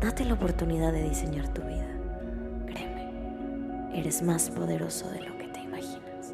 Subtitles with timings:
[0.00, 1.88] Date la oportunidad de diseñar tu vida.
[2.66, 3.10] Créeme,
[3.94, 6.32] eres más poderoso de lo que te imaginas.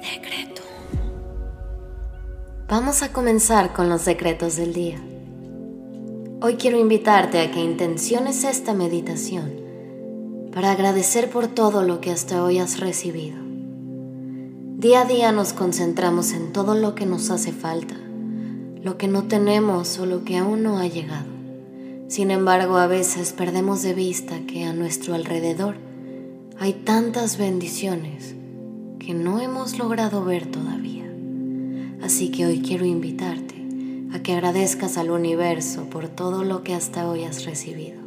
[0.00, 0.62] Decreto.
[2.68, 5.02] Vamos a comenzar con los secretos del día.
[6.40, 9.64] Hoy quiero invitarte a que intenciones esta meditación
[10.52, 13.38] para agradecer por todo lo que hasta hoy has recibido.
[14.76, 17.96] Día a día nos concentramos en todo lo que nos hace falta,
[18.82, 21.33] lo que no tenemos o lo que aún no ha llegado.
[22.14, 25.74] Sin embargo, a veces perdemos de vista que a nuestro alrededor
[26.60, 28.36] hay tantas bendiciones
[29.00, 31.12] que no hemos logrado ver todavía.
[32.04, 33.56] Así que hoy quiero invitarte
[34.12, 38.00] a que agradezcas al universo por todo lo que hasta hoy has recibido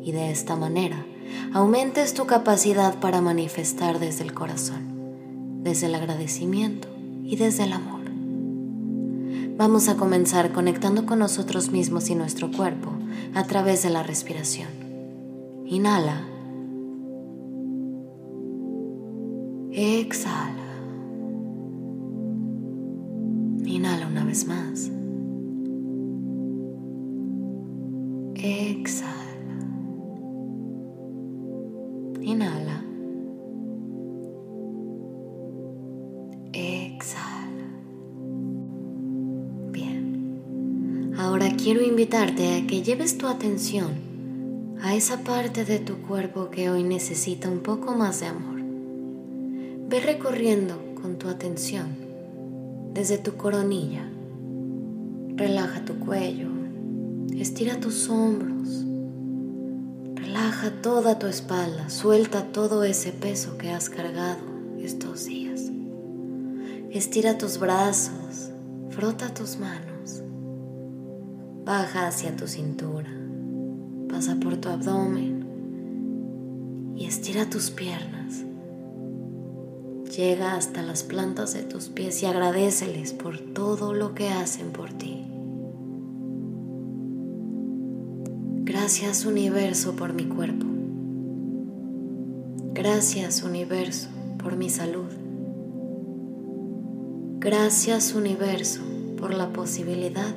[0.00, 1.04] y de esta manera
[1.52, 6.86] aumentes tu capacidad para manifestar desde el corazón, desde el agradecimiento
[7.24, 7.99] y desde el amor.
[9.60, 12.92] Vamos a comenzar conectando con nosotros mismos y nuestro cuerpo
[13.34, 14.70] a través de la respiración.
[15.66, 16.26] Inhala.
[19.70, 20.56] Exhala.
[23.66, 24.90] Inhala una vez más.
[28.36, 29.12] Exhala.
[32.22, 32.82] Inhala.
[41.70, 43.92] Quiero invitarte a que lleves tu atención
[44.82, 48.60] a esa parte de tu cuerpo que hoy necesita un poco más de amor.
[49.88, 51.94] Ve recorriendo con tu atención
[52.92, 54.02] desde tu coronilla.
[55.36, 56.48] Relaja tu cuello.
[57.36, 58.84] Estira tus hombros
[60.16, 64.40] Relaja toda tu espalda, suelta todo ese peso que has cargado
[64.80, 65.70] estos días.
[66.90, 68.50] Estira tus brazos,
[68.90, 69.89] frota tus manos,
[71.64, 73.10] baja hacia tu cintura,
[74.08, 75.46] pasa por tu abdomen
[76.96, 78.44] y estira tus piernas.
[80.16, 84.92] Llega hasta las plantas de tus pies y agradeceles por todo lo que hacen por
[84.92, 85.24] ti.
[88.64, 90.66] Gracias universo por mi cuerpo.
[92.74, 95.10] Gracias universo por mi salud.
[97.38, 98.80] Gracias universo
[99.16, 100.34] por la posibilidad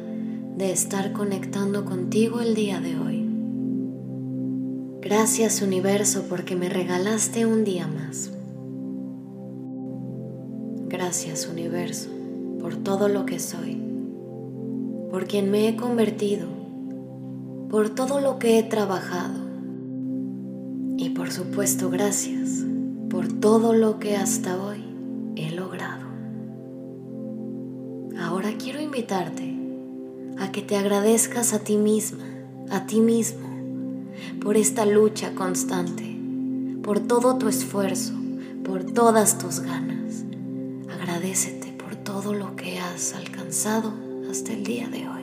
[0.58, 3.30] de estar conectando contigo el día de hoy.
[5.02, 8.32] Gracias universo porque me regalaste un día más.
[10.88, 12.10] Gracias universo
[12.60, 13.82] por todo lo que soy,
[15.10, 16.64] por quien me he convertido
[17.74, 19.40] por todo lo que he trabajado
[20.96, 22.64] y por supuesto gracias
[23.10, 24.84] por todo lo que hasta hoy
[25.36, 26.06] he logrado.
[28.16, 29.53] Ahora quiero invitarte
[30.44, 32.26] a que te agradezcas a ti misma,
[32.70, 33.48] a ti mismo,
[34.42, 36.18] por esta lucha constante,
[36.84, 38.14] por todo tu esfuerzo,
[38.66, 40.26] por todas tus ganas.
[40.92, 43.94] Agradecete por todo lo que has alcanzado
[44.30, 45.23] hasta el día de hoy.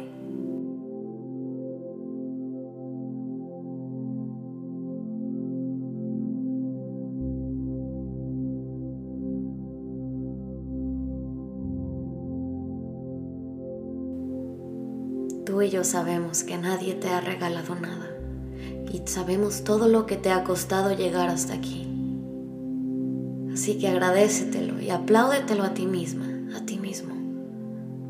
[15.63, 18.09] Y yo sabemos que nadie te ha regalado nada
[18.91, 21.87] y sabemos todo lo que te ha costado llegar hasta aquí.
[23.53, 26.25] Así que agradecetelo y apláudetelo a ti misma,
[26.57, 27.15] a ti mismo,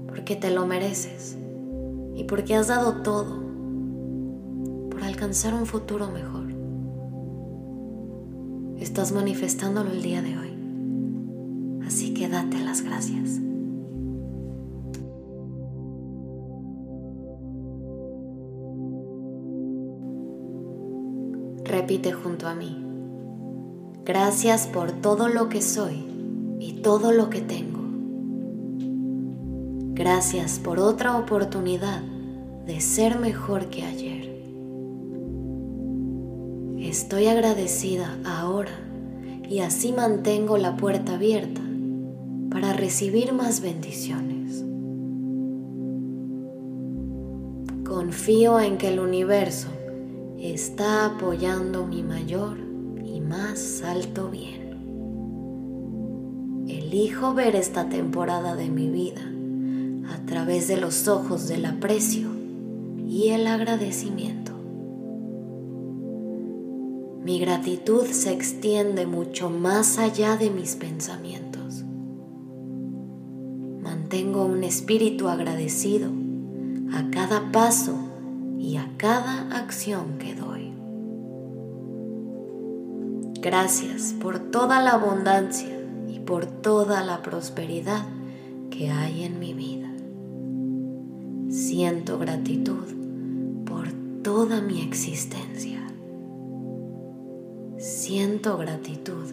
[0.07, 1.37] porque te lo mereces
[2.15, 3.43] y porque has dado todo
[4.91, 6.53] por alcanzar un futuro mejor.
[8.79, 13.41] Estás manifestándolo el día de hoy, así que date las gracias.
[21.71, 22.85] Repite junto a mí.
[24.05, 26.05] Gracias por todo lo que soy
[26.59, 27.79] y todo lo que tengo.
[29.95, 32.03] Gracias por otra oportunidad
[32.67, 34.43] de ser mejor que ayer.
[36.81, 38.73] Estoy agradecida ahora
[39.49, 41.61] y así mantengo la puerta abierta
[42.51, 44.65] para recibir más bendiciones.
[47.85, 49.69] Confío en que el universo
[50.41, 52.57] está apoyando mi mayor
[53.05, 54.71] y más alto bien.
[56.67, 59.21] Elijo ver esta temporada de mi vida
[60.11, 62.31] a través de los ojos del aprecio
[63.07, 64.53] y el agradecimiento.
[67.23, 71.85] Mi gratitud se extiende mucho más allá de mis pensamientos.
[73.83, 76.09] Mantengo un espíritu agradecido
[76.95, 78.10] a cada paso
[78.61, 80.71] y a cada acción que doy.
[83.41, 88.05] Gracias por toda la abundancia y por toda la prosperidad
[88.69, 89.91] que hay en mi vida.
[91.49, 93.89] Siento gratitud por
[94.23, 95.81] toda mi existencia.
[97.79, 99.33] Siento gratitud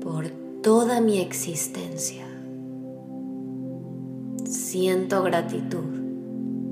[0.00, 0.30] por
[0.62, 2.26] toda mi existencia.
[4.44, 5.97] Siento gratitud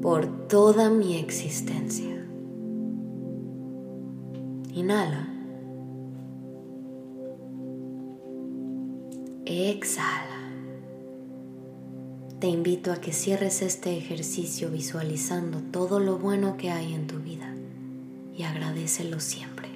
[0.00, 2.26] por toda mi existencia.
[4.72, 5.28] Inhala.
[9.44, 10.36] Exhala.
[12.40, 17.18] Te invito a que cierres este ejercicio visualizando todo lo bueno que hay en tu
[17.18, 17.54] vida
[18.36, 19.75] y agradecelo siempre.